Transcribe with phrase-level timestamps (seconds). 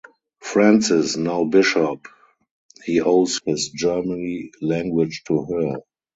[0.41, 2.07] Francis (Now Bishop)
[2.85, 5.81] He owes his Germany language to her.